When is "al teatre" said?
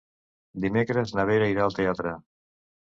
1.69-2.17